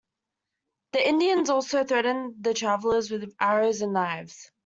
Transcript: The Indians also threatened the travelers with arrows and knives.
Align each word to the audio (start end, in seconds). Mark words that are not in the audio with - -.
The 0.93 1.07
Indians 1.07 1.51
also 1.51 1.83
threatened 1.83 2.43
the 2.43 2.55
travelers 2.55 3.11
with 3.11 3.35
arrows 3.39 3.83
and 3.83 3.93
knives. 3.93 4.51